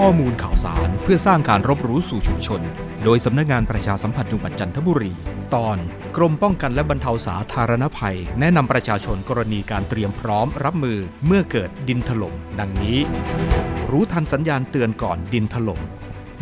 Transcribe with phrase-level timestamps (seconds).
[0.00, 2.60] ข้อมูลข่าวสารเพื่อสร้างการรับรู้สู่ชุมชน
[3.04, 5.12] โดยสำนักงานประชาสัมพันธ์จังหวัดจันทบุรี
[5.54, 5.78] ตอน
[6.16, 12.98] กรมป้องกันและบรรเทาสาธารณภัย แนะนำประชาชนกรณีการเตรียมพร้อมรับมือเมื่อเกิดดินถล่มดังนี้
[13.90, 15.80] รู้ทันสัญญาณเตือนก่อนดินถล่ม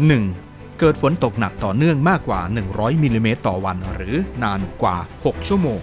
[0.08, 0.78] 1.
[0.80, 2.40] เกิดฝนตกหนักต่อเนื่องมากกว่า
[2.72, 5.80] 100มิลลิเมตรต่อวัน หรือนานกว่า 6 ชั่วโมง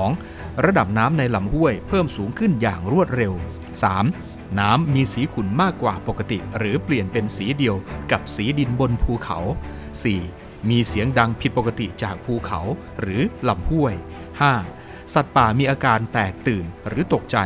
[0.00, 0.64] 2.
[0.64, 4.35] ระดับน้ำในลำห้วยเพิ่มสูงขึ้นอย่างรวดเร็ว 3.
[4.60, 7.76] น้ำมีสีขุ่นมากกว่าปกติ หรือเปลี่ยนเป็นสีเดียว
[8.12, 9.38] กับสีดินบนภูเขา
[10.04, 10.68] 4.
[10.70, 12.60] มีเสียงดังผิดปกติจากภูเขา
[13.00, 13.94] หรือลำห้วย
[14.54, 15.14] 5.
[15.14, 17.36] สัตว์ป่ามีอาการแตกตื่นหรือตกใจ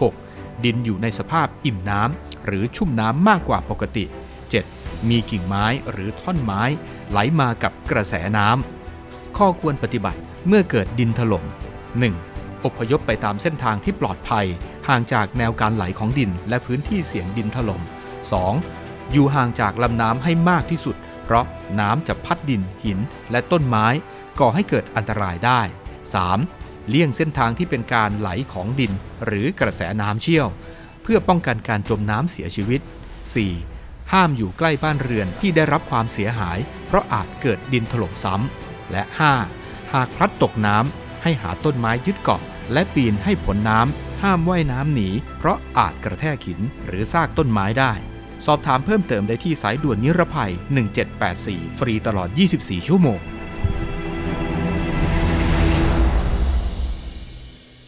[0.00, 0.64] 6.
[0.64, 4.04] ดินอยู่ในสภาพอิ่มน้ำหรือชุ่มน้ำมากกว่าปกติ
[4.56, 5.08] 7.
[5.08, 6.62] มีกิ่งไม้หรือท่อนไม้
[7.10, 12.33] ไหลมากับกระแสน้ำข้อควรปฏิบัติเมื่อเกิดดินถล่ม 1.
[12.64, 14.46] อพยพไปตามเส้นทางที่ปลอดภัย
[14.88, 17.82] ห่างจากแนวการไหลของดินและพื้นที่เสี่ยงดินถล่ม
[18.46, 19.12] 2.
[19.12, 21.44] อยู่ห่างจากลำน้ำให้มากที่สุด เพราะ
[21.80, 22.98] น้ำจะพัดดิน หิน
[23.30, 23.86] และต้นไม้
[24.40, 25.60] ก่อให้เกิดอันตรายได้
[26.24, 26.88] 3.
[26.88, 28.92] เลี่ยงเส้นทางที่เป็นการไหลของดิน
[29.26, 30.48] หรือกระแสน้ำเชี่ยว
[31.02, 32.80] เพื่อป้องกันการจมน้ำเสียชีวิต
[33.46, 34.12] 4.
[34.12, 39.02] ห้ามอยู่ใกล้บ้านเรือนที่ได้รับความเสียหาย เพราะอาจเกิดดินถล่มซ้ำและ
[39.48, 39.92] 5.
[39.94, 42.40] หากพลัดตกน้ำให้หาต้นไม้ยึดเกาะ
[42.72, 47.92] และปีนให้ผลน้ำห้ามว่ายน้ำหนี เพราะอาจกระแทกหินหรือซากต้นไม้ได้
[48.46, 50.52] สอบถามเพิ่มเติมได้ที่สายด่วนนิรภัย
[51.14, 53.20] 1784 ฟรีตลอด 24 ชั่วโมง